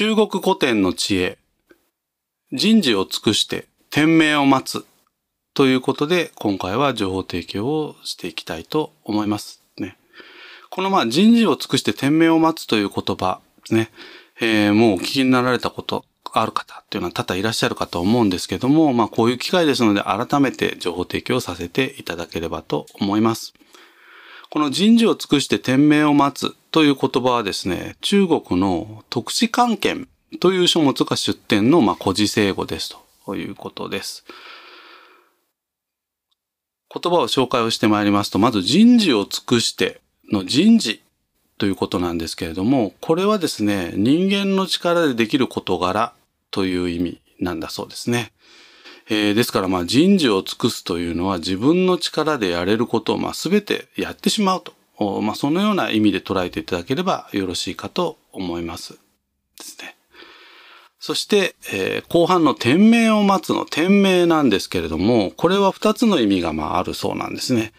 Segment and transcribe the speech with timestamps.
[0.00, 1.38] 中国古典の知恵、
[2.52, 4.86] 人事を尽くして天命を待つ
[5.54, 9.60] ということで、今回は情報提供をしていきたいと思います。
[9.76, 9.96] ね、
[10.70, 13.40] このまあ人事を尽くして天命を待つという言葉
[13.72, 13.90] ね、
[14.40, 23.52] えー、もうお聞きになられたことある方っていうのは多々いらっしゃるかと思うんですけども、まあこういう機会ですので改めて情報提供させていただければと思います。
[24.50, 30.06] この人事を尽くして天命を待つという言葉はですね、中国の特使関係
[30.40, 34.24] という書物が出典のまあ古事成語ですということです。
[36.90, 40.00] 言葉を紹介をしてまいりますと、まず人事を尽くして
[40.32, 41.02] の人事
[41.58, 46.14] ということなんですけれども、これはですね、人間の力でできる事柄
[46.50, 48.32] という意味なんだそうですね。
[49.10, 58.94] えー、ですからまあ人事を尽くすというのは自分の力でやれることをまあ全てやってしまうと、まあ、そのような意味で捉えていただければよろしいかと思います。
[59.58, 59.96] ですね。
[61.00, 67.72] そして、えー、後半の天命を待つの天命なんですけれども、これは二つの意味がまああるそうなんですね。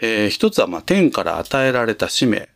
[0.00, 2.48] えー、一つはまあ天から与えられた使命。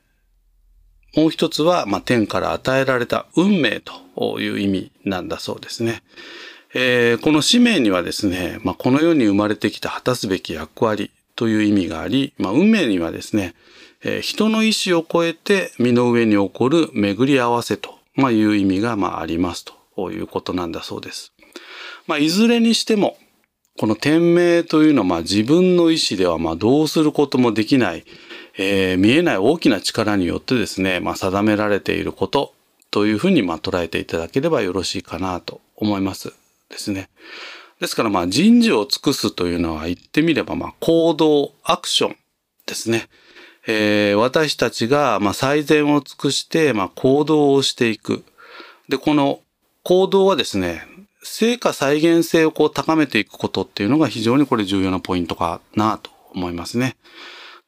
[1.17, 6.03] もう一つはまあ天から与えられた運命という意味なんだそうですね。
[6.75, 13.55] えー、この使命にはですね、まあ、この世に生まれてきた果たすべき役割という意味があり、まあ、運命にはですね、
[14.03, 21.33] えー、人の意志を超えて身の上に起こる巡り合わせと、いう意味がまあありますということなんだそうです。
[22.06, 23.17] まあ、いずれにしても、
[23.79, 28.05] この天命というのはまあ自分の意志ではまあどうすることもできない、
[28.59, 32.53] えー、見えない大きな力によってですね、まあ、定められていること
[32.91, 36.42] というふうにまあ捉えていただければよろしいかなと思います。
[36.73, 37.09] ですね。
[37.81, 42.17] ですからまあ人事を尽くすというのは言ってみればまあ行動、アクション
[42.67, 43.09] ですね。
[43.67, 48.25] えー、私たちがまあ最善を尽くしてまあ行動をしていく。
[48.89, 49.41] で、この
[49.84, 50.83] 行動はですね、
[51.23, 56.97] 成果再現性をこう高めていくことっていうのが非常にこれ重要なポイントかなと思いますね。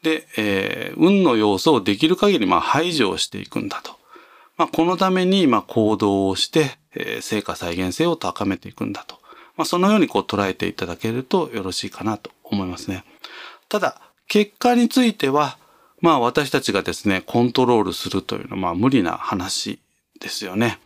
[0.03, 3.93] で、えー、運の要素をできる限りまあ排除をしていくんだと。
[4.57, 9.19] まあ、このためにまあ行動をして、え、成果再現性を高めていくんだと。
[9.57, 13.05] まあ、そのようにこう捉えていただけるとよろしいかなと思いますね。
[13.69, 15.59] ただ、結果については、
[16.01, 19.79] まあ私たちがですね、コントロールするというのはまあ無理な話
[20.21, 20.79] ですよね。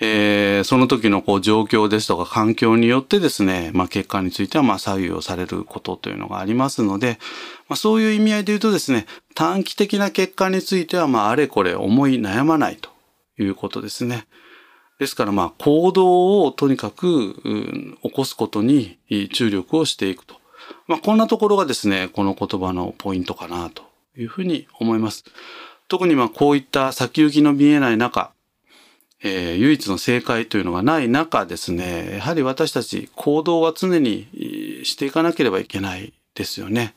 [0.00, 7.18] えー、その時のこう状況ですとか環境によってですね、まあ結果についてはまあ左右をされることというのがありますので、
[7.68, 12.90] まあそういう意味合いで言うとですね、短期的な結果についてはまああれこれ思い悩まないと
[13.38, 14.26] いうことですね。
[15.02, 17.34] ですからまあ行動をとにかく、
[18.02, 18.98] 起こすことに
[19.32, 20.36] 注力をしていくと。
[20.86, 23.82] まあこんなところがですね、この言葉のポイントかなと
[24.16, 25.24] いうふうに思います。
[25.88, 28.32] 特にまあこういった先行きの見えない中、
[29.24, 34.28] えー、唯一の正解というのがない中ですね、やはり私たち行動は常に
[34.84, 36.94] していかなければいけないですよね。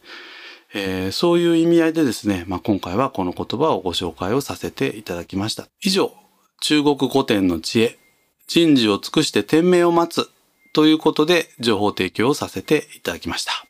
[0.74, 5.68] えー、そういう意味合いでですね、まあ、今回はこの言葉をご紹介をさせていただきました。
[5.82, 6.14] 以上、
[6.62, 8.00] 中国古典の知恵、
[8.48, 10.30] 人事を尽くして天命を待つ
[10.74, 13.66] ということで情報提供をさせていただきました。